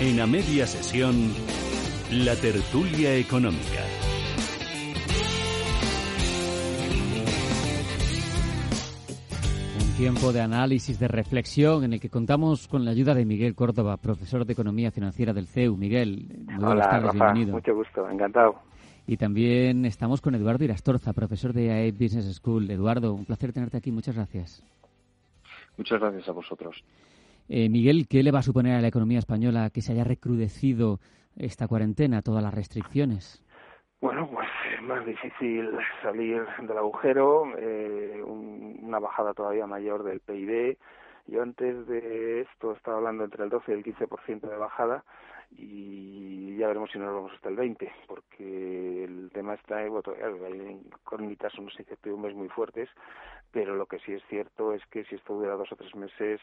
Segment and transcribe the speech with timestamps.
[0.00, 1.14] En a media sesión,
[2.10, 3.84] la tertulia económica.
[9.78, 13.54] Un tiempo de análisis, de reflexión, en el que contamos con la ayuda de Miguel
[13.54, 15.76] Córdoba, profesor de Economía Financiera del CEU.
[15.76, 17.24] Miguel, muy buenas Hola, tardes, Rafa.
[17.32, 17.52] bienvenido.
[17.52, 18.54] Mucho gusto, encantado.
[19.06, 22.70] Y también estamos con Eduardo Irastorza, profesor de AE Business School.
[22.70, 24.62] Eduardo, un placer tenerte aquí, muchas gracias.
[25.76, 26.82] Muchas gracias a vosotros.
[27.52, 31.00] Eh, Miguel, ¿qué le va a suponer a la economía española que se haya recrudecido
[31.36, 33.44] esta cuarentena, todas las restricciones?
[34.00, 34.46] Bueno, pues
[34.76, 35.68] es más difícil
[36.00, 40.78] salir del agujero, eh, un- una bajada todavía mayor del PIB.
[41.30, 45.04] Yo antes de esto estaba hablando entre el 12 y el 15% de bajada
[45.52, 50.46] y ya veremos si nos vamos hasta el 20, porque el tema está, bueno, todavía
[50.48, 52.90] hay incógnitas, unos incertidumbres muy fuertes,
[53.52, 56.40] pero lo que sí es cierto es que si esto dura dos o tres meses,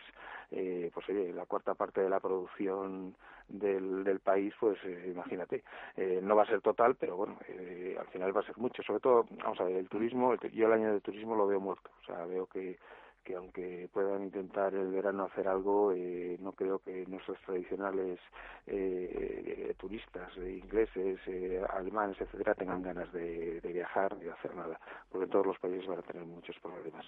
[0.52, 3.16] eh, pues oye, la cuarta parte de la producción
[3.49, 5.63] del, del país, pues eh, imagínate,
[5.98, 8.84] eh, no va a ser total, pero bueno, eh, al final va a ser mucho.
[8.84, 11.60] Sobre todo, vamos a ver, el turismo, el- yo el año de turismo lo veo
[11.62, 12.77] muerto, o sea, veo que
[13.27, 18.20] que aunque puedan intentar el verano hacer algo, eh, no creo que nuestros tradicionales
[18.67, 24.55] eh, turistas, eh, ingleses, eh, alemanes, etcétera, tengan ganas de, de viajar ni de hacer
[24.55, 24.79] nada,
[25.11, 27.05] porque todos los países van a tener muchos problemas.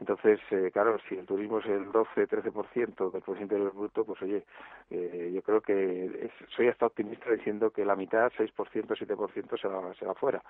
[0.00, 4.44] Entonces, eh, claro, si el turismo es el 12-13% del porcentaje del bruto, pues oye,
[4.90, 10.06] yo creo que soy hasta optimista diciendo que la mitad, 6%, 7% se va, se
[10.06, 10.42] va fuera.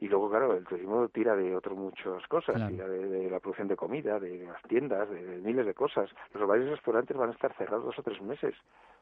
[0.00, 2.70] Y luego, claro, el turismo tira de otras muchas cosas, Claro.
[2.72, 6.10] tira de, de la producción de comida, de las tiendas, de, de miles de cosas.
[6.34, 8.54] Los y restaurantes van a estar cerrados dos o tres meses.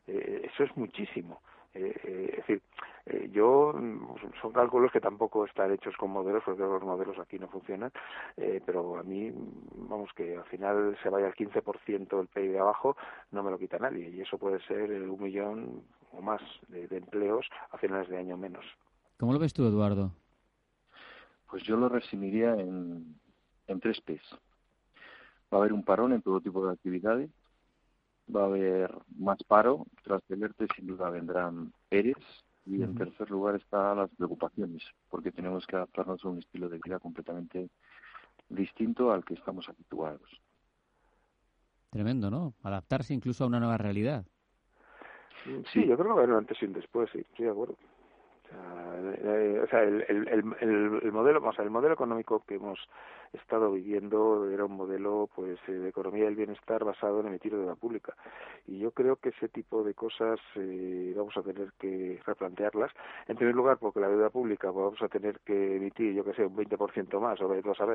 [0.06, 1.40] Eh, eso es muchísimo.
[1.74, 2.62] Eh, eh, es decir,
[3.06, 7.36] eh, yo, mm, son cálculos que tampoco están hechos con modelos, porque los modelos aquí
[7.38, 7.90] no funcionan,
[8.36, 12.60] eh, pero a mí, mm, vamos, que al final se vaya al 15% el PIB
[12.60, 12.96] abajo,
[13.32, 14.08] no me lo quita nadie.
[14.10, 18.18] Y eso puede ser eh, un millón o más de, de empleos a finales de
[18.18, 18.64] año menos.
[19.18, 20.12] ¿Cómo lo ves tú, Eduardo?
[21.48, 23.18] Pues yo lo resumiría en,
[23.66, 24.22] en tres P's.
[25.52, 27.30] Va a haber un parón en todo tipo de actividades,
[28.34, 32.16] va a haber más paro, tras el ERTE sin duda vendrán ERES
[32.66, 36.80] y en tercer lugar están las preocupaciones, porque tenemos que adaptarnos a un estilo de
[36.82, 37.68] vida completamente
[38.48, 40.28] distinto al que estamos habituados.
[41.90, 42.54] Tremendo, ¿no?
[42.62, 44.24] Adaptarse incluso a una nueva realidad.
[45.72, 47.50] Sí, yo creo que va a haber un antes y un después, sí, estoy de
[47.50, 47.76] acuerdo.
[48.54, 51.72] O sea, eh, o sea, el, el, el, el- el modelo, vamos a ver, el
[51.72, 52.78] modelo económico que hemos
[53.32, 57.74] estado viviendo era un modelo, pues, eh, de economía del bienestar basado en emitir deuda
[57.74, 58.14] pública.
[58.66, 62.92] Y yo creo que ese tipo de cosas eh, vamos a tener que replantearlas.
[63.28, 66.46] En primer lugar, porque la deuda pública vamos a tener que emitir, yo que sé,
[66.46, 67.86] un 20% más, o vamos a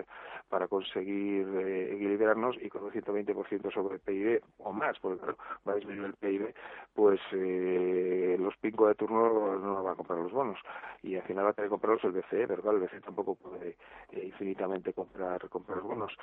[0.50, 5.38] para conseguir eh, equilibrarnos y con un 120% sobre el PIB o más, porque claro,
[5.68, 6.54] va a disminuir el PIB,
[6.94, 10.60] pues eh, los pingos de turno no van a comprar los bonos
[11.02, 13.78] y al final va a tener que comprarlos el BCE, claro, el BCE tampoco puede
[14.12, 16.16] eh, infinitamente comprar comprar bonos.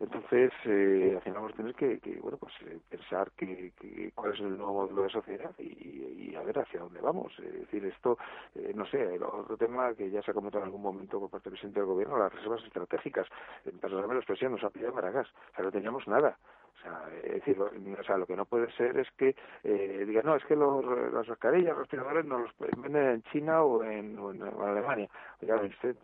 [0.00, 4.12] Entonces, eh, al final vamos a tener que, que bueno, pues eh, pensar que, que
[4.14, 7.36] cuál es el nuevo modelo de sociedad y, y a ver hacia dónde vamos.
[7.40, 8.16] Es decir, esto,
[8.54, 11.30] eh, no sé, el otro tema que ya se ha comentado en algún momento por
[11.30, 13.26] parte del presidente del gobierno, las reservas estratégicas.
[13.64, 16.38] Personalmente la expresión nos ha pillado para gas, o sea, no teníamos nada.
[16.78, 19.34] O sea, es decir, lo, o sea, lo que no puede ser es que
[19.64, 23.22] eh, digan, no, es que los, las mascarillas, los respiradores nos los pueden vender en
[23.24, 25.08] China o en, o en, o en Alemania.
[25.42, 25.96] Oiga, usted,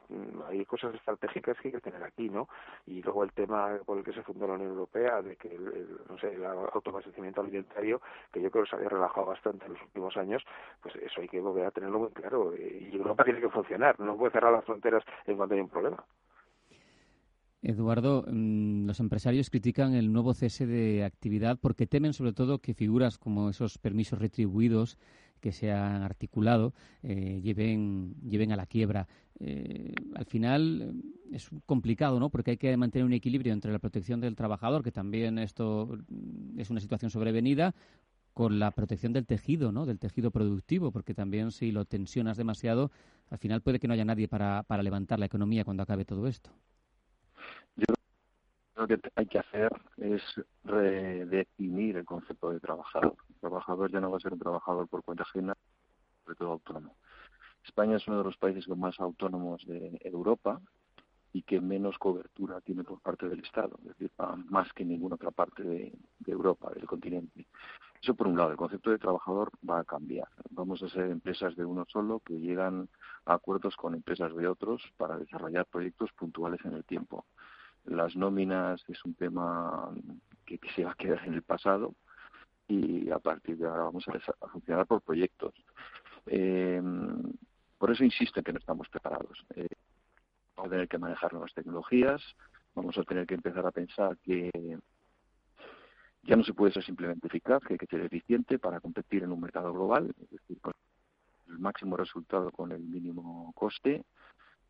[0.48, 2.48] hay cosas estratégicas que hay que tener aquí, ¿no?
[2.86, 5.66] Y luego el tema por el que se fundó la Unión Europea, de que, el,
[5.68, 8.00] el, no sé, el autoabastecimiento alimentario,
[8.32, 10.44] que yo creo que se había relajado bastante en los últimos años,
[10.82, 12.52] pues eso hay que volver a tenerlo muy claro.
[12.56, 16.04] Y Europa tiene que funcionar, no puede cerrar las fronteras en cuanto hay un problema.
[17.64, 22.75] Eduardo, mm, los empresarios critican el nuevo cese de actividad porque temen sobre todo que
[22.75, 24.98] figuras como esos permisos retribuidos
[25.41, 29.08] que se han articulado eh, lleven, lleven a la quiebra.
[29.41, 32.30] Eh, al final eh, es complicado, ¿no?
[32.30, 36.60] Porque hay que mantener un equilibrio entre la protección del trabajador, que también esto mm,
[36.60, 37.75] es una situación sobrevenida,
[38.34, 39.87] con la protección del tejido, ¿no?
[39.87, 42.90] Del tejido productivo, porque también si lo tensionas demasiado,
[43.31, 46.26] al final puede que no haya nadie para, para levantar la economía cuando acabe todo
[46.26, 46.50] esto.
[48.76, 50.23] Lo que hay que hacer es
[50.65, 53.17] redefinir el concepto de trabajador.
[53.29, 55.56] El trabajador ya no va a ser un trabajador por cuenta ajena,
[56.25, 56.97] sobre todo autónomo.
[57.65, 60.61] España es uno de los países con más autónomos de Europa
[61.32, 64.11] y que menos cobertura tiene por parte del Estado, es decir,
[64.50, 65.93] más que ninguna otra parte de
[66.26, 67.47] Europa, del continente.
[68.05, 70.29] Eso por un lado, el concepto de trabajador va a cambiar.
[70.50, 72.88] Vamos a ser empresas de uno solo que llegan
[73.25, 77.25] a acuerdos con empresas de otros para desarrollar proyectos puntuales en el tiempo.
[77.84, 79.90] Las nóminas es un tema
[80.46, 81.94] que, que se va a quedar en el pasado
[82.69, 85.54] y a partir de ahora vamos a, funcionar por proyectos.
[86.26, 86.82] Eh,
[87.78, 89.44] por eso insisto en que no estamos preparados.
[89.56, 89.69] Eh,
[90.56, 92.22] vamos a tener que manejar nuevas tecnologías,
[92.75, 94.50] vamos a tener que empezar a pensar que
[96.22, 99.32] ya no se puede ser simplemente eficaz, que hay que ser eficiente para competir en
[99.32, 100.72] un mercado global, es decir, con
[101.48, 104.04] el máximo resultado con el mínimo coste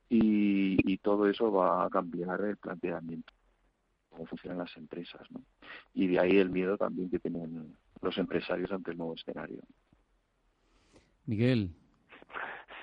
[0.08, 3.32] y, y todo eso va a cambiar el planteamiento
[4.14, 5.22] cómo funcionan las empresas.
[5.30, 5.42] ¿no?
[5.92, 9.62] Y de ahí el miedo también que tienen los empresarios ante el nuevo escenario.
[11.26, 11.70] Miguel,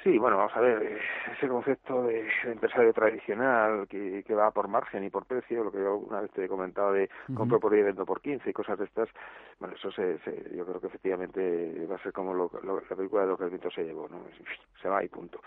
[0.03, 0.99] Sí, bueno, vamos a ver,
[1.31, 5.77] ese concepto de, empresario tradicional que, que, va por margen y por precio, lo que
[5.77, 8.79] yo una vez te he comentado de compro por 10, vendo por 15 y cosas
[8.79, 9.09] de estas,
[9.59, 10.17] bueno, eso se,
[10.55, 13.51] yo creo que efectivamente va a ser como lo, la película de lo que el
[13.51, 14.21] viento se llevó, ¿no?
[14.81, 15.39] Se va y punto.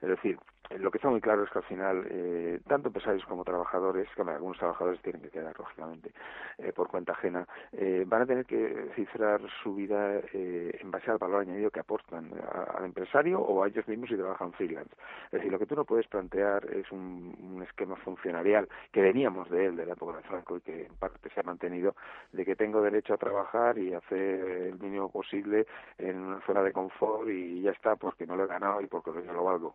[0.00, 0.36] Es decir,
[0.78, 4.22] lo que está muy claro es que al final, eh, tanto empresarios como trabajadores, que
[4.22, 6.12] algunos trabajadores tienen que quedar, lógicamente,
[6.58, 11.10] eh, por cuenta ajena, eh, van a tener que cifrar su vida eh, en base
[11.10, 12.30] al valor añadido que aportan
[12.76, 14.94] al empresario o a ellos mismos si trabajan freelance.
[15.26, 19.48] Es decir, lo que tú no puedes plantear es un, un esquema funcionarial que veníamos
[19.50, 21.94] de él, de la época de Franco, y que en parte se ha mantenido,
[22.32, 25.66] de que tengo derecho a trabajar y hacer el mínimo posible
[25.98, 29.10] en una zona de confort y ya está, porque no lo he ganado y porque
[29.24, 29.74] yo lo valgo.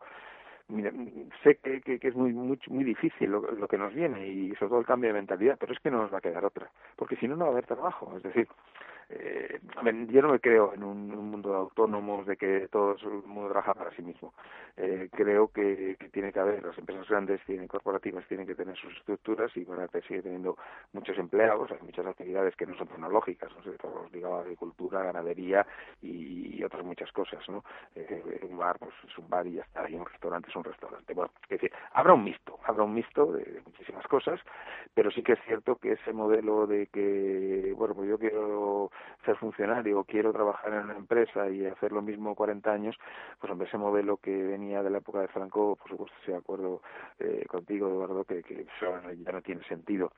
[0.68, 0.92] Mira,
[1.44, 4.69] sé que, que, es muy, muy, muy difícil lo, lo, que nos viene y sobre
[4.69, 7.16] todo el cambio de mentalidad, pero es que no nos va a quedar otra, porque
[7.18, 8.12] si no, no va a haber trabajo.
[8.18, 8.48] Es decir,
[9.10, 9.60] eh,
[10.10, 13.74] yo no me creo en un, mundo de autónomos de que todo el mundo trabaja
[13.74, 14.34] para sí mismo.
[14.78, 18.96] Eh, creo que, tiene que haber, las empresas grandes, tienen corporativas, tienen que tener sus
[18.98, 20.57] estructuras y van a seguir teniendo
[20.94, 25.66] muchos empleados, hay muchas actividades que no son tecnológicas, no sé, todos digamos agricultura, ganadería
[26.02, 27.63] y, otras muchas cosas, ¿no?
[27.94, 30.63] Eh, un bar, pues es un bar y ya está, y un restaurante es un
[30.63, 31.13] restaurante.
[31.13, 34.39] Bueno, es decir, habrá un mixto, habrá un mixto de, muchísimas cosas,
[34.94, 38.91] pero sí que es cierto que ese modelo de que, bueno, pues yo quiero
[39.23, 42.95] ser funcionario quiero trabajar en una empresa y hacer lo mismo 40 años,
[43.39, 46.39] pues hombre, ese modelo que venía de la época de Franco, por supuesto, estoy de
[46.39, 46.81] acuerdo
[47.19, 50.11] eh, contigo, Eduardo, que, que ya no tiene sentido.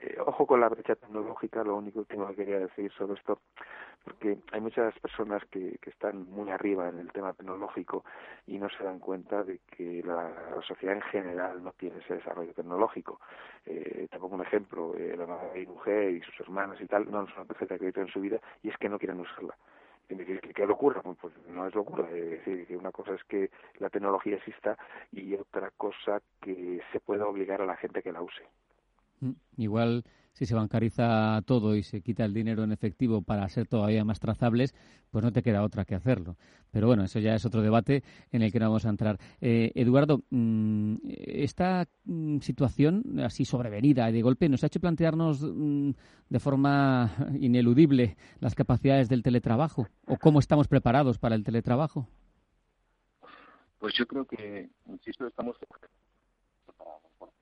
[0.00, 3.38] Eh, ojo con la brecha tecnológica, lo único que quería decir sobre esto,
[4.04, 8.04] porque hay muchas personas que, que están muy arriba en el tema tecnológico
[8.46, 10.30] y no se dan cuenta de que la,
[10.66, 13.20] sociedad en general no tiene ese desarrollo tecnológico.
[13.66, 15.26] Eh, te un ejemplo, eh, la
[15.66, 18.38] mujer y sus hermanas y tal no son una tarjeta de crédito en su vida
[18.62, 19.56] y es que no quieren usarla.
[20.08, 21.00] Y me dices, ¿qué locura?
[21.20, 22.06] Pues no es locura.
[22.10, 24.76] Es decir, que una cosa es que la tecnología exista
[25.12, 28.44] y otra cosa que se pueda obligar a la gente que la use.
[29.24, 33.68] Mm, igual si se bancariza todo y se quita el dinero en efectivo para ser
[33.68, 34.74] todavía más trazables,
[35.10, 36.36] pues no te queda otra que hacerlo.
[36.72, 39.18] Pero bueno, eso ya es otro debate en el que no vamos a entrar.
[39.40, 45.40] Eh, Eduardo, mm, esta mm, situación así sobrevenida y de golpe nos ha hecho plantearnos
[45.40, 52.08] de forma ineludible las capacidades del teletrabajo o cómo estamos preparados para el teletrabajo.
[53.78, 57.36] Pues yo creo que, insisto, estamos preparados porque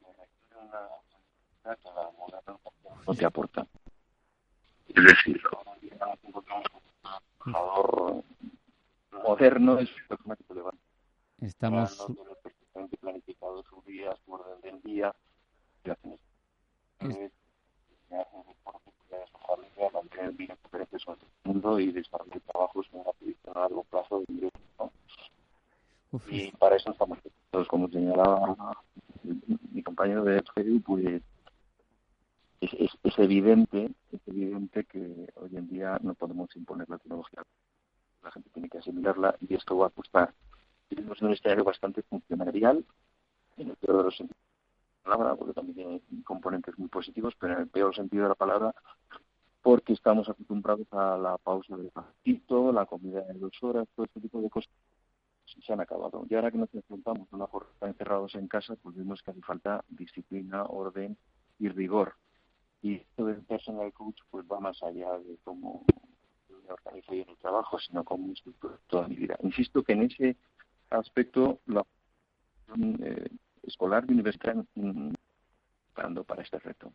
[0.50, 1.01] una
[3.06, 3.66] no te aporta.
[4.88, 5.40] Es decir,
[6.22, 6.44] un
[7.44, 8.24] trabajador
[9.24, 10.74] moderno es que.
[11.40, 11.98] Estamos.
[11.98, 15.14] No tiene perfectamente planificado su día, su orden del día.
[15.84, 16.18] Y hacen
[19.92, 24.60] mantener bien diferentes el mundo desarrollar trabajos en una predicción a largo plazo de ingresos.
[24.78, 24.92] ¿no?
[26.28, 27.18] Y para eso estamos
[27.50, 28.76] todos, como señalaba
[29.72, 31.22] mi compañero de FEDU, pues
[32.62, 37.42] es, es, evidente, es evidente que hoy en día no podemos imponer la tecnología.
[38.22, 40.32] La gente tiene que asimilarla y esto va a costar.
[40.90, 42.84] En un escenario bastante funcionarial,
[43.56, 44.40] en el peor de los sentidos
[45.04, 48.28] de la palabra, porque también tiene componentes muy positivos, pero en el peor sentido de
[48.28, 48.74] la palabra,
[49.60, 54.20] porque estamos acostumbrados a la pausa del partito, la comida de dos horas, todo este
[54.20, 54.70] tipo de cosas
[55.66, 56.24] se han acabado.
[56.30, 59.42] Y ahora que nos enfrentamos a una jornada encerrados en casa, pues vemos que hace
[59.42, 61.16] falta disciplina, orden
[61.58, 62.14] y rigor
[62.82, 65.84] y esto del personal coach pues va más allá de cómo
[66.48, 69.36] me organizo yo en el trabajo, sino como estructura toda mi vida.
[69.42, 70.36] Insisto que en ese
[70.90, 71.84] aspecto la
[73.00, 73.28] eh,
[73.62, 75.12] escolar y universitaria mm,
[76.26, 76.92] para este reto.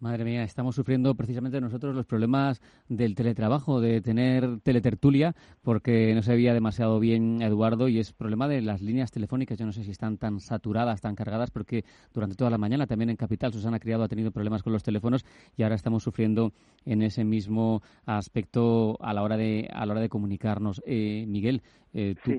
[0.00, 6.22] Madre mía, estamos sufriendo precisamente nosotros los problemas del teletrabajo, de tener teletertulia, porque no
[6.22, 9.58] se veía demasiado bien Eduardo y es problema de las líneas telefónicas.
[9.58, 13.10] Yo no sé si están tan saturadas, tan cargadas, porque durante toda la mañana también
[13.10, 16.54] en Capital Susana Criado ha tenido problemas con los teléfonos y ahora estamos sufriendo
[16.86, 20.80] en ese mismo aspecto a la hora de, a la hora de comunicarnos.
[20.86, 21.60] Eh, Miguel,
[21.92, 22.32] eh, mm,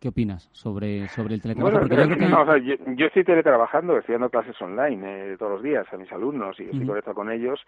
[0.00, 2.56] ¿qué opinas sobre, sobre el teletrabajo?
[2.56, 6.64] yo, estoy teletrabajando, estoy dando clases online eh, todos los días a mis alumnos y
[6.64, 7.60] estoy conectado con ellos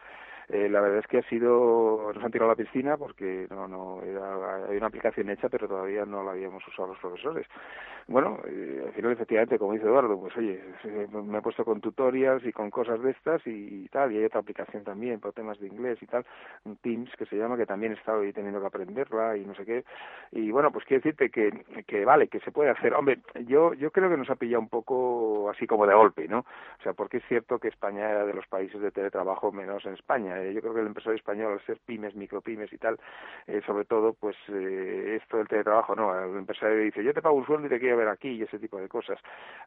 [0.48, 3.66] eh, la verdad es que ha sido, nos han tirado a la piscina porque no,
[3.66, 7.46] no, era, hay una aplicación hecha pero todavía no la habíamos usado los profesores.
[8.06, 10.62] Bueno, eh, al final efectivamente, como dice Eduardo, pues oye,
[11.10, 14.38] me he puesto con tutorials y con cosas de estas y, tal, y hay otra
[14.38, 16.24] aplicación también por temas de inglés y tal,
[16.82, 19.64] Teams que se llama, que también he estado ahí teniendo que aprenderla y no sé
[19.64, 19.84] qué.
[20.30, 21.55] Y bueno, pues quiero decirte que,
[21.86, 22.94] que vale, que se puede hacer.
[22.94, 26.40] Hombre, yo, yo creo que nos ha pillado un poco así como de golpe, ¿no?
[26.40, 29.94] O sea, porque es cierto que España era de los países de teletrabajo menos en
[29.94, 32.98] España eh, yo creo que el empresario español, al ser pymes, micropymes y tal,
[33.46, 37.36] eh, sobre todo, pues eh, esto del teletrabajo, no, el empresario dice, yo te pago
[37.36, 39.18] un sueldo y te quiero ver aquí y ese tipo de cosas.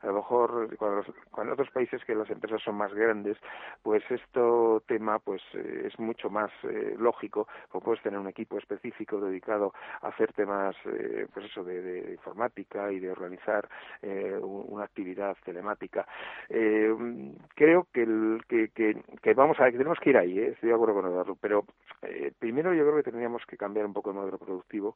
[0.01, 1.03] A lo mejor cuando,
[1.37, 3.37] en otros países que las empresas son más grandes,
[3.83, 6.51] pues esto tema pues eh, es mucho más
[6.97, 10.75] lógico, como puedes tener un equipo específico dedicado a hacer temas,
[11.33, 13.67] pues eso, de, informática y de organizar
[14.01, 16.07] una actividad telemática.
[16.47, 20.49] creo que, el, que, que, vamos a que tenemos que ir ahí, ¿eh?
[20.49, 21.65] estoy de acuerdo con Eduardo, pero
[22.01, 24.95] eh, primero yo creo que tendríamos que cambiar un poco el modelo productivo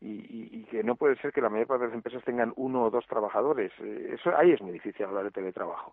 [0.00, 2.90] y, que no puede ser que la mayor parte de las empresas tengan uno o
[2.90, 3.70] dos trabajadores.
[3.80, 5.92] Eh, eso ahí es muy difícil hablar de teletrabajo.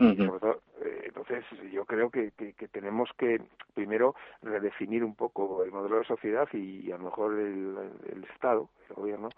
[0.00, 3.40] Todo, eh, entonces yo creo que, que, tenemos que
[3.74, 7.76] primero redefinir un poco el modelo de sociedad y, a lo mejor el,
[8.10, 9.28] el Estado, el gobierno,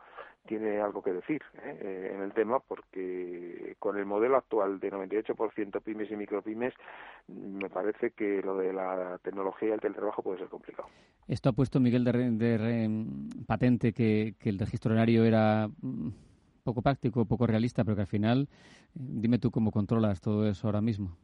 [0.46, 1.78] tiene algo que decir ¿eh?
[1.80, 6.74] Eh, en el tema porque con el modelo actual de 98% pymes y micropymes
[7.28, 10.88] me parece que lo de la tecnología y el teletrabajo puede ser complicado.
[11.28, 13.06] Esto ha puesto Miguel de, de,
[13.46, 16.08] patente que, que el registro horario era mm,
[16.62, 18.48] poco práctico, poco realista, pero que al final,
[18.94, 21.16] dime tú cómo controlas todo eso ahora mismo.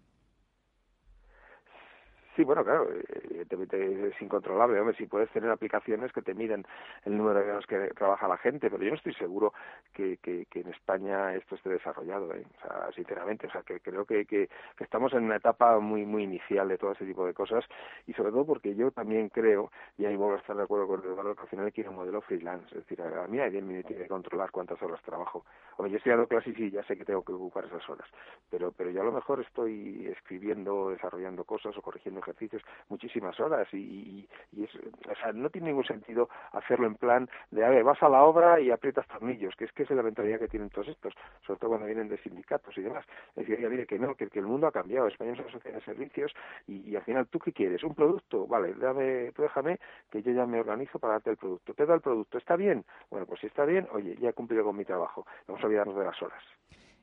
[2.39, 2.89] Sí, bueno, claro,
[3.25, 4.79] evidentemente es incontrolable.
[4.79, 6.65] Hombre, si puedes tener aplicaciones que te miden
[7.05, 9.53] el número de horas que trabaja la gente, pero yo no estoy seguro
[9.93, 12.45] que, en España esto esté desarrollado, ¿eh?
[12.59, 13.49] o sea, sinceramente.
[13.49, 16.93] O sea, que creo que, que, estamos en una etapa muy muy inicial de todo
[16.93, 17.65] ese tipo de cosas
[18.07, 21.17] y sobre todo porque yo también creo, y ahí voy a estar de acuerdo con
[21.17, 22.69] valor que al final quiero un modelo freelance.
[22.69, 25.45] Es decir, a mí alguien me tiene que controlar cuántas horas trabajo.
[25.77, 28.09] Hombre, yo estoy dando clases y ya sé que tengo que ocupar esas horas,
[28.49, 33.67] pero, pero yo a lo mejor estoy escribiendo, desarrollando cosas o corrigiendo ejercicios muchísimas horas
[33.73, 37.85] y, y, es, o sea, no tiene ningún sentido hacerlo en plan de, a ver,
[37.85, 40.71] vas a la obra y aprietas tornillos, que es que es la mentalidad que tienen
[40.71, 41.15] todos estos,
[41.47, 43.05] sobre todo cuando vienen de sindicatos y demás.
[43.37, 45.85] Es decir, mire que no, que, el mundo ha cambiado, España es una sociedad de
[45.85, 46.33] servicios
[46.67, 47.83] y, al final, ¿tú qué quieres?
[47.83, 48.47] ¿Un producto?
[48.47, 49.79] Vale, dame, tú déjame
[50.11, 51.75] que yo ya me organizo para darte el producto.
[51.75, 52.85] Te da el producto, ¿está bien?
[53.11, 55.97] Bueno, pues si está bien, oye, ya he cumplido con mi trabajo, vamos a olvidarnos
[55.97, 56.43] de las horas.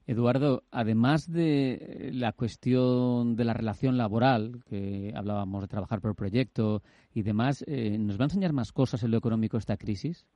[0.08, 6.84] Eduardo, además de la cuestión de la relación laboral, que hablábamos de trabajar por proyecto
[7.14, 10.28] y demás, eh, ¿nos va a enseñar más cosas en lo económico esta crisis?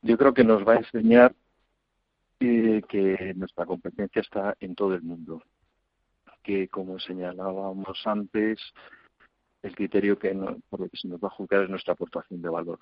[0.00, 1.34] Yo creo que nos va a enseñar
[2.38, 5.42] eh, que nuestra competencia está en todo el mundo,
[6.42, 8.60] que como señalábamos antes,
[9.62, 10.34] el criterio que
[10.68, 12.78] por lo que se nos va a juzgar es nuestra aportación de valor.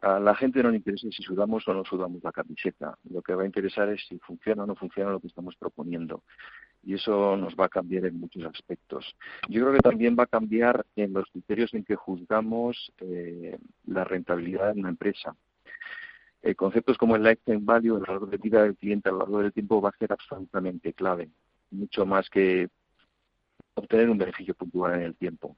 [0.00, 2.96] A la gente no le interesa si sudamos o no sudamos la camiseta.
[3.10, 6.22] Lo que va a interesar es si funciona o no funciona lo que estamos proponiendo.
[6.84, 9.16] Y eso nos va a cambiar en muchos aspectos.
[9.48, 14.04] Yo creo que también va a cambiar en los criterios en que juzgamos eh, la
[14.04, 15.34] rentabilidad de una empresa.
[16.42, 19.40] Eh, conceptos como el lifetime value, el valor de vida del cliente a lo largo
[19.40, 21.28] del tiempo, va a ser absolutamente clave.
[21.72, 22.68] Mucho más que
[23.74, 25.56] obtener un beneficio puntual en el tiempo.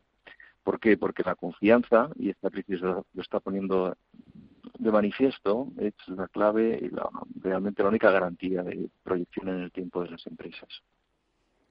[0.70, 0.96] ¿Por qué?
[0.96, 3.96] Porque la confianza, y esta crisis lo, está poniendo
[4.78, 7.10] de manifiesto, es la clave y la,
[7.42, 10.68] realmente la única garantía de proyección en el tiempo de las empresas.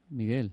[0.10, 0.52] Miguel.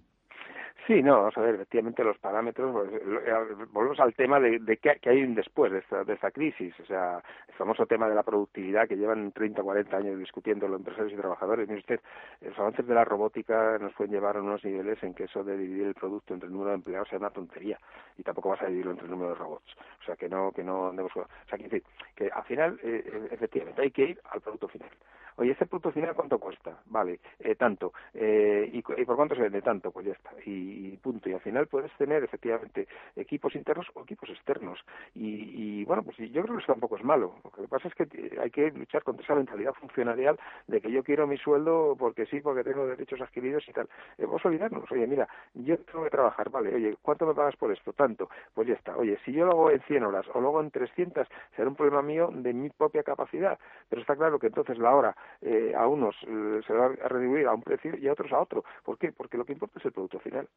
[0.85, 3.33] Sí, no, vamos a ver, efectivamente los parámetros, pues, eh,
[3.73, 6.87] volvemos al tema de, de qué, hay un después de esta, de esta crisis, o
[6.87, 10.79] sea, el famoso tema de la productividad que llevan 30 o 40 años discutiendo los
[10.79, 11.67] empresarios y trabajadores.
[11.69, 12.01] Mire usted,
[12.41, 15.57] los avances de la robótica nos pueden llevar a unos niveles en que eso de
[15.57, 17.79] dividir el producto entre el número de empleados sea una tontería
[18.17, 19.77] y tampoco vas a dividirlo entre el número de robots.
[20.03, 21.11] O sea, que no, que no andemos...
[21.17, 21.83] O sea, que, decir,
[22.15, 24.91] que al final, eh, efectivamente, hay que ir al producto final.
[25.39, 26.79] Oye, ¿este producto final cuánto cuesta?
[26.87, 27.93] Vale, eh, tanto.
[28.15, 29.61] Eh, y, por cuánto se vende?
[29.61, 30.31] Tanto, pues ya está.
[30.47, 31.29] Y, punto.
[31.29, 34.81] Y al final puedes tener efectivamente equipos internos o equipos externos.
[35.15, 37.35] Y, bueno, pues yo creo que eso tampoco es malo.
[37.45, 40.39] Lo que pasa es que hay que luchar contra esa mentalidad funcionarial
[40.69, 43.89] de que yo quiero mi sueldo porque sí, porque tengo derechos adquiridos y tal.
[44.17, 44.91] Eh, vamos a olvidarnos.
[44.91, 47.93] Oye, mira, yo tengo que trabajar, vale, oye, ¿cuánto me pagas por esto?
[47.93, 48.31] Tanto.
[48.55, 48.97] Pues ya está.
[48.97, 51.77] Oye, si yo lo hago en 100 horas o lo hago en 300, será un
[51.77, 53.59] problema mío de mi propia capacidad.
[53.91, 57.55] Pero está claro que entonces la hora eh, a unos eh, se va a a
[57.55, 58.65] un precio y a otros a otro.
[58.85, 59.13] ¿Por qué?
[59.13, 60.49] Porque lo que importa es el producto final.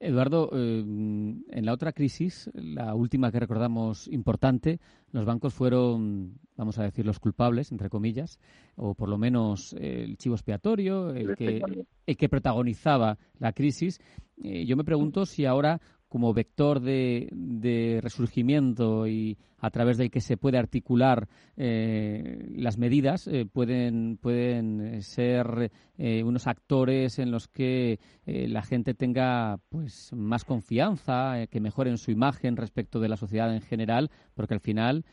[0.00, 4.80] Eduardo, eh, en la otra crisis, la última que recordamos importante,
[5.12, 8.38] los bancos fueron, vamos a decir, los culpables, entre comillas,
[8.76, 11.62] o por lo menos el chivo expiatorio, el que,
[12.06, 14.00] el que protagonizaba la crisis.
[14.42, 15.80] Eh, yo me pregunto si ahora
[16.14, 23.26] como vector de, resurgimiento y a través del que se puede articular eh, las medidas,
[23.26, 30.44] eh, pueden, pueden ser eh, unos actores en los que la gente tenga pues más
[30.44, 35.04] confianza, que mejoren su imagen respecto de la sociedad en general, porque al final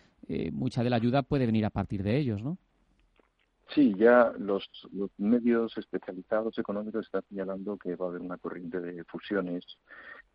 [0.51, 2.60] mucha de la ayuda puede venir a partir de ellos, ¿no?
[3.74, 4.70] Sí, ya los,
[5.17, 9.65] medios especializados económicos están señalando que va a haber una corriente de fusiones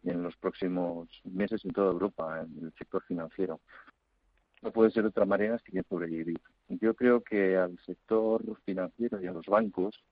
[0.06, 3.60] en los próximos meses en toda Europa, en el sector financiero.
[4.62, 6.40] No puede ser de otra manera si quieren sobrevivir.
[6.68, 10.02] Yo creo que al sector financiero y a los bancos,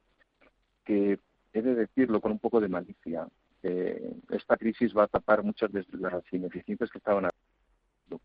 [0.85, 1.19] que
[1.53, 3.27] he de decirlo con un poco de malicia,
[3.63, 8.21] esta crisis va a tapar muchas de las ineficiencias que estaban haciendo.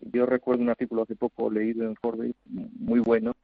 [0.00, 3.34] Yo recuerdo un artículo hace poco leído en Forbes muy bueno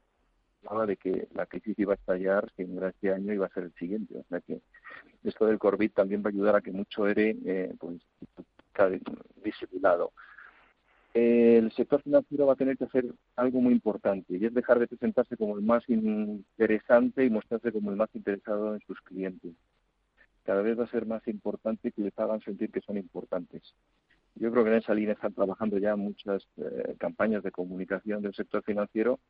[0.64, 3.64] hablaba de que la crisis iba a estallar, que no este año, iba a ser
[3.64, 4.16] el siguiente.
[4.18, 4.60] O sea que
[5.22, 8.00] esto del COVID también va a ayudar a que mucho ERE eh, pues,
[9.42, 10.12] disimulado.
[11.12, 13.04] El sector financiero va a tener que hacer
[13.36, 17.90] algo muy importante y es dejar de presentarse como el más interesante y mostrarse como
[17.90, 19.52] el más interesado en sus clientes.
[20.42, 23.62] Cada vez va a ser más importante que les hagan sentir que son importantes.
[24.34, 28.34] Yo creo que en esa línea están trabajando ya muchas eh, campañas de comunicación del
[28.34, 29.20] sector financiero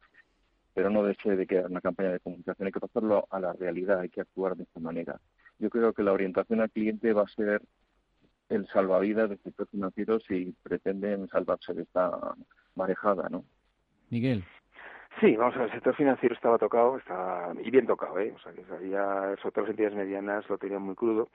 [0.74, 4.00] pero no deje de quedar una campaña de comunicación, hay que pasarlo a la realidad,
[4.00, 5.20] hay que actuar de esta manera.
[5.58, 7.62] Yo creo que la orientación al cliente va a ser
[8.48, 12.10] el salvavidas del sector financiero si pretenden salvarse de esta
[12.74, 13.44] marejada, ¿no?
[14.10, 14.44] Miguel.
[15.20, 18.32] Sí, vamos a ver, el sector financiero estaba tocado, estaba y bien tocado, ¿eh?
[18.34, 21.28] O sea, que sabía, sobre las entidades medianas lo tenían muy crudo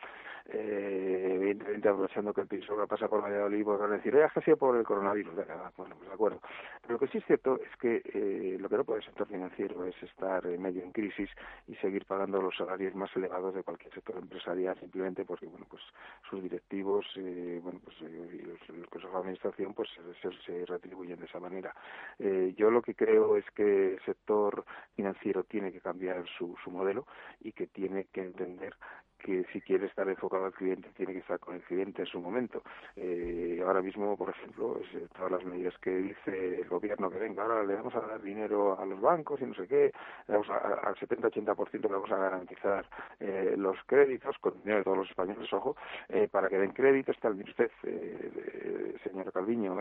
[0.52, 4.32] eh, evidentemente aprovechando que el piso que pasa por Valladolid, pues van a decir, es
[4.32, 5.36] que ha sido por el coronavirus,
[5.78, 6.42] bueno, pues de acuerdo.
[6.82, 9.28] Pero lo que sí es cierto es que eh, lo que no puede el sector
[9.28, 11.30] financiero es estar en medio en crisis
[11.68, 15.84] y seguir pagando los salarios más elevados de cualquier sector empresarial, simplemente porque, bueno, pues
[16.30, 19.90] sus directivos, eh, bueno, pues eh, y los, los consejos de administración, pues
[20.22, 21.76] se, se retribuyen de esa manera.
[22.18, 26.72] Eh, yo lo que creo es que el sector financiero tiene que cambiar su, su
[26.72, 27.06] modelo
[27.40, 28.76] y que tiene que entender
[29.20, 32.20] que si quiere estar enfocado al cliente tiene que estar con el cliente en su
[32.20, 32.64] momento.
[32.96, 37.44] Eh, ahora mismo, por ejemplo, eh, todas las medidas que dice el gobierno que venga,
[37.44, 39.92] ahora le vamos a dar dinero a los bancos y no sé qué,
[40.28, 42.86] le vamos a, al 70-80% le vamos a garantizar
[43.20, 45.76] eh, los créditos con dinero de todos los españoles, ojo,
[46.08, 49.76] eh, para que den créditos, tal, usted, eh, señor Calviño,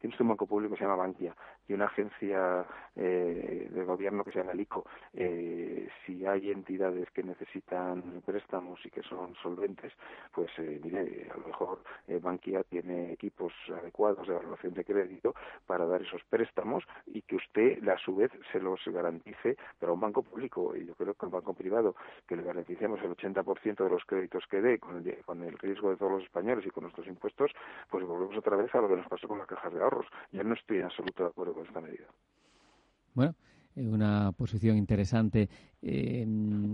[0.00, 1.34] tiene un banco público que se llama Bankia
[1.68, 4.84] y una agencia de gobierno que se llama el ICO.
[5.12, 9.92] si hay entidades que necesitan préstamos y que son solventes,
[10.32, 12.20] pues eh, mire, a lo mejor eh,
[12.68, 15.34] tiene equipos adecuados de evaluación de crédito
[15.66, 19.94] para dar esos préstamos y que usted a su vez se los garantice, pero a
[19.94, 21.94] un banco público, y yo creo que a un banco privado,
[22.26, 25.90] que le garanticemos el 80% de los créditos que dé con el, con el riesgo
[25.90, 27.50] de todos los españoles y con nuestros impuestos,
[27.90, 30.06] pues volvemos otra vez a lo que nos pasó con las cajas de ahorros.
[30.32, 32.06] Yo no estoy en absoluto de acuerdo con esta medida.
[33.14, 33.34] Bueno,
[33.76, 35.48] eh, una posición interesante.
[35.84, 36.24] Eh,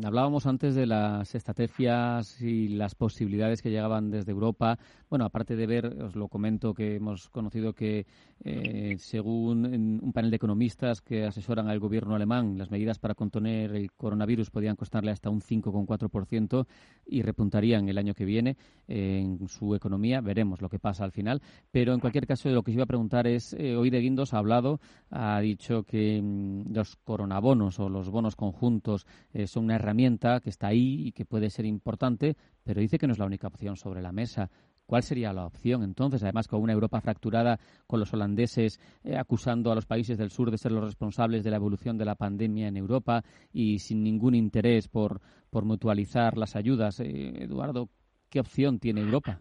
[0.04, 4.78] hablábamos antes de las estrategias y las posibilidades que llegaban desde Europa.
[5.08, 8.06] Bueno, aparte de ver, os lo comento que hemos conocido que,
[8.44, 9.64] eh, según
[10.02, 14.50] un panel de economistas que asesoran al gobierno alemán, las medidas para contener el coronavirus
[14.50, 16.66] podían costarle hasta un 5,4%
[17.06, 20.20] y repuntarían el año que viene en su economía.
[20.20, 21.40] Veremos lo que pasa al final.
[21.70, 24.38] Pero en cualquier caso, lo que os iba a preguntar es: hoy de Guindos ha
[24.38, 28.97] hablado, ha dicho que mm, los coronabonos o los bonos conjuntos
[29.32, 33.06] eh, son una herramienta que está ahí y que puede ser importante, pero dice que
[33.06, 34.50] no es la única opción sobre la mesa.
[34.86, 36.22] ¿Cuál sería la opción entonces?
[36.22, 40.50] Además, con una Europa fracturada, con los holandeses eh, acusando a los países del sur
[40.50, 44.34] de ser los responsables de la evolución de la pandemia en Europa y sin ningún
[44.34, 47.00] interés por, por mutualizar las ayudas.
[47.00, 47.90] Eh, Eduardo,
[48.30, 49.40] ¿qué opción tiene Europa?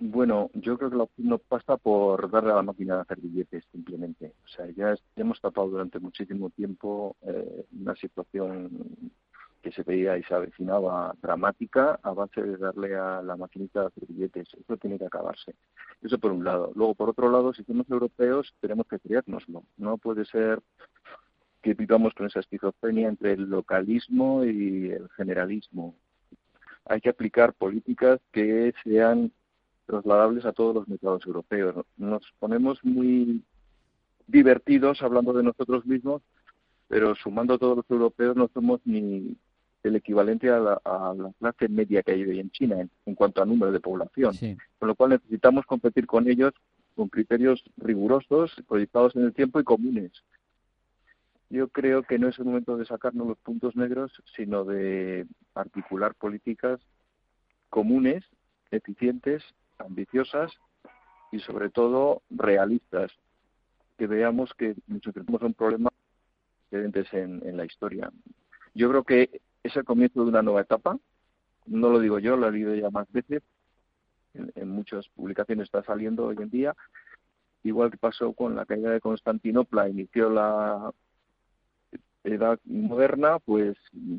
[0.00, 3.64] Bueno, yo creo que opción no pasa por darle a la máquina de hacer billetes
[3.72, 4.32] simplemente.
[4.44, 9.10] O sea, ya, hemos tapado durante muchísimo tiempo eh, una situación
[9.60, 13.86] que se veía y se avecinaba dramática a base de darle a la maquinita de
[13.88, 14.48] hacer billetes.
[14.54, 15.56] Eso tiene que acabarse.
[16.00, 16.70] Eso por un lado.
[16.76, 19.64] Luego, por otro lado, si somos europeos, tenemos que creérnoslo.
[19.76, 20.60] No puede ser
[21.60, 25.96] que vivamos con esa esquizofrenia entre el localismo y el generalismo.
[26.84, 29.32] Hay que aplicar políticas que sean
[29.88, 31.74] trasladables a todos los mercados europeos.
[31.96, 33.42] Nos ponemos muy
[34.26, 36.20] divertidos hablando de nosotros mismos,
[36.88, 39.34] pero sumando a todos los europeos no somos ni
[39.82, 43.72] el equivalente a la, clase media que hay hoy en China en, cuanto a número
[43.72, 44.36] de población.
[44.78, 46.52] Con lo cual necesitamos competir con ellos
[46.94, 50.12] con criterios rigurosos, proyectados en el tiempo y comunes.
[51.48, 56.14] Yo creo que no es el momento de sacarnos los puntos negros, sino de articular
[56.14, 56.78] políticas
[57.70, 58.24] comunes,
[58.70, 59.42] eficientes,
[59.78, 60.52] ambiciosas
[61.32, 63.12] y sobre todo realistas,
[63.96, 65.90] que veamos que muchos tenemos un problema
[66.70, 66.92] en,
[67.44, 68.10] en la historia.
[68.74, 70.98] Yo creo que es el comienzo de una nueva etapa.
[71.66, 73.42] No lo digo yo, lo he leído ya más veces.
[74.34, 76.76] En, muchas publicaciones está saliendo hoy en día.
[77.64, 80.92] Igual que pasó con la caída de Constantinopla, inició la
[82.24, 83.76] edad moderna, pues,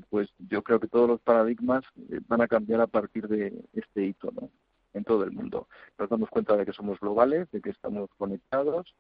[0.10, 4.06] pues yo creo que todos los paradigmas eh, van a cambiar a partir de este
[4.06, 4.50] hito, ¿no?
[4.93, 5.67] En todo el mundo.
[5.97, 8.95] Nos damos cuenta de que somos globales, de que estamos conectados,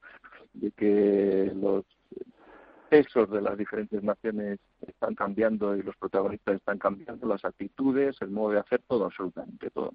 [0.53, 1.83] de que los
[2.89, 8.31] pesos de las diferentes naciones están cambiando y los protagonistas están cambiando, las actitudes, el
[8.31, 9.93] modo de hacer, todo, absolutamente todo.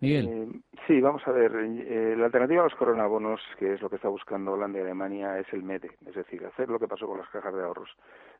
[0.00, 0.28] Miguel.
[0.28, 1.52] Eh, sí, vamos a ver.
[1.56, 5.38] Eh, la alternativa a los coronabonos, que es lo que está buscando Holanda y Alemania,
[5.38, 7.90] es el MEDE, es decir, hacer lo que pasó con las cajas de ahorros.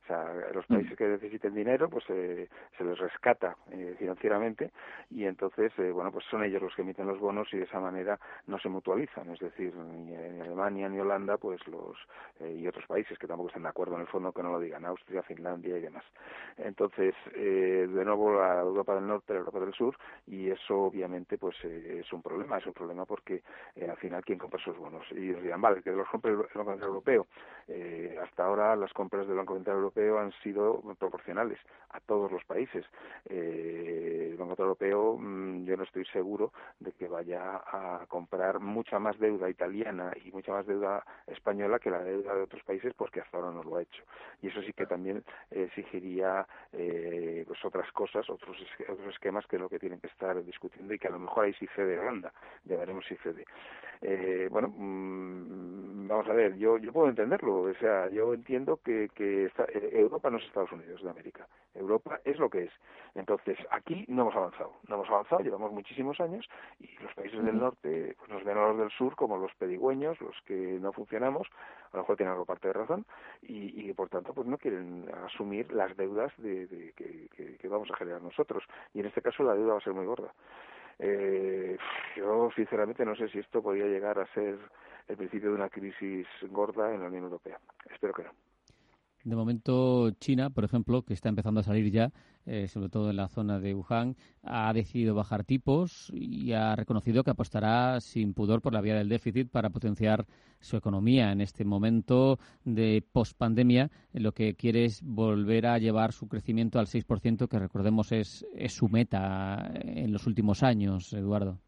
[0.09, 0.75] O sea, los mm.
[0.75, 4.71] países que necesiten dinero, pues eh, se les rescata eh, financieramente
[5.11, 7.79] y entonces, eh, bueno, pues son ellos los que emiten los bonos y de esa
[7.79, 9.29] manera no se mutualizan.
[9.29, 11.97] Es decir, ni, Alemania ni Holanda, pues los
[12.41, 14.85] y otros países que tampoco están de acuerdo en el fondo que no lo digan,
[14.85, 16.05] Austria, Finlandia y demás.
[16.57, 21.57] Entonces, de nuevo la Europa del Norte, la Europa del Sur y eso obviamente pues
[21.65, 23.43] es un problema, es un problema porque
[23.89, 26.71] al final quién compra esos bonos y ellos dirán, vale, que los compre el Banco
[26.71, 27.27] Central Europeo.
[28.23, 31.59] hasta ahora las compras del Banco Central Europeo han sido proporcionales
[31.91, 32.85] a todos los países.
[33.29, 38.99] Eh, el Banco Europeo, mm, yo no estoy seguro de que vaya a comprar mucha
[38.99, 43.21] más deuda italiana y mucha más deuda española que la deuda de otros países, porque
[43.21, 44.03] hasta ahora no lo ha hecho.
[44.43, 48.57] Y eso sí que también exigiría eh, pues otras cosas, otros,
[48.89, 51.45] otros esquemas que es lo que tienen que estar discutiendo y que a lo mejor
[51.45, 52.33] ahí sí cede Holanda.
[52.65, 53.45] Ya veremos si cede.
[54.01, 57.63] Eh, bueno, mm, vamos a ver, yo, yo puedo entenderlo.
[57.63, 61.47] O sea, yo entiendo que, que está, eh, Europa no es Estados Unidos de América.
[61.75, 62.73] Europa es lo que es.
[63.15, 64.73] Entonces, aquí no hemos avanzado.
[64.89, 66.49] No hemos avanzado, llevamos muchísimos años
[66.81, 70.21] y los países del norte pues nos ven a los del sur como los pedigüeños,
[70.21, 71.49] los que no funcionamos,
[71.93, 73.07] a lo mejor tienen algo parte de razón,
[73.43, 78.23] y, y por tanto pues no quieren asumir las deudas de, que, vamos a generar
[78.23, 78.65] nosotros.
[78.95, 80.33] Y en este caso la deuda va a ser muy gorda.
[80.99, 81.77] Eh,
[82.17, 84.59] yo sinceramente no sé si esto podría llegar a ser
[85.07, 87.59] el principio de una crisis gorda en la Unión Europea.
[87.91, 88.48] Espero que no.
[89.25, 92.13] De momento, China, por ejemplo, que está empezando a salir ya,
[92.47, 97.25] eh, sobre todo en la zona de Wuhan, ha decidido bajar tipos y ha reconocido
[97.25, 100.27] que apostará sin pudor por la vía del déficit para potenciar
[100.61, 103.91] su economía en este momento de pospandemia.
[104.13, 108.89] Lo que quiere es volver a llevar su crecimiento al 6%, que recordemos es su
[108.89, 111.59] meta en los últimos años, Eduardo.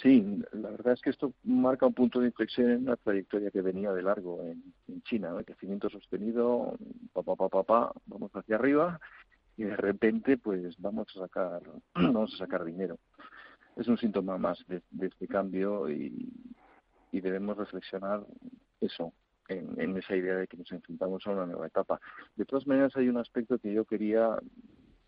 [0.00, 3.60] Sí, la verdad es que esto marca un punto de inflexión en una trayectoria que
[3.60, 4.62] venía de largo en,
[5.02, 5.40] China, ¿no?
[5.40, 6.78] el crecimiento sostenido,
[7.12, 8.98] pa, pa, pa, pa, vamos hacia arriba
[9.56, 11.60] y de repente pues vamos a sacar
[11.94, 12.98] vamos a sacar dinero.
[13.76, 16.30] Es un síntoma más de, este cambio y,
[17.10, 18.24] debemos reflexionar
[18.80, 19.12] eso,
[19.48, 22.00] en, esa idea de que nos enfrentamos a una nueva etapa.
[22.34, 24.38] De todas maneras, hay un aspecto que yo quería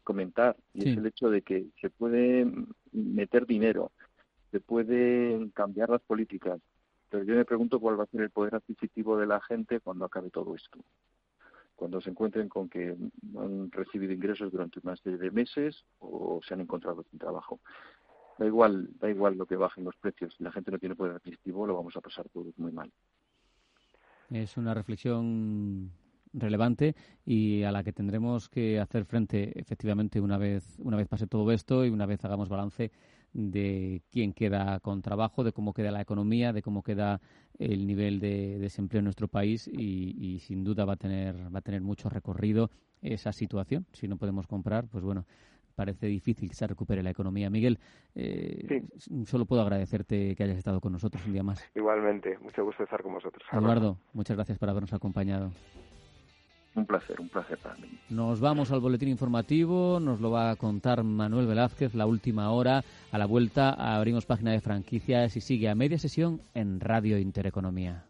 [0.04, 2.46] comentar y es el hecho de que se puede
[2.92, 3.90] meter dinero
[4.54, 6.60] se pueden cambiar las políticas,
[7.10, 10.04] pero yo me pregunto cuál va a ser el poder adquisitivo de la gente cuando
[10.04, 10.78] acabe todo esto.
[11.74, 12.94] Cuando se encuentren con que
[13.36, 17.58] han recibido ingresos durante más de meses o se han encontrado sin trabajo.
[18.38, 20.32] Da igual, da igual lo que bajen los precios.
[20.38, 22.92] Si la gente no tiene poder adquisitivo, lo vamos a pasar todos muy mal.
[24.30, 25.90] Es una reflexión
[26.32, 26.94] relevante
[27.26, 31.50] y a la que tendremos que hacer frente efectivamente una vez una vez pase todo
[31.52, 32.90] esto y una vez hagamos balance
[33.34, 37.20] de quién queda con trabajo, de cómo queda la economía, de cómo queda
[37.58, 41.62] el nivel de desempleo en nuestro país y, sin duda va a tener va a
[41.62, 42.70] tener mucho recorrido
[43.02, 43.86] esa situación.
[43.92, 45.26] Si no podemos comprar, pues bueno,
[45.74, 47.50] parece difícil que se recupere la economía.
[47.50, 47.78] Miguel,
[48.14, 48.82] eh,
[49.26, 51.68] solo puedo agradecerte que hayas estado con nosotros un día más.
[51.74, 53.42] Igualmente, mucho gusto estar con vosotros.
[53.52, 55.50] Eduardo, muchas gracias por habernos acompañado.
[56.74, 57.88] Un placer, un placer para mí.
[58.10, 62.82] Nos vamos al boletín informativo, nos lo va a contar Manuel Velázquez, la última hora.
[63.12, 68.06] A la vuelta abrimos página de franquicias y sigue a media sesión en Radio Intereconomía.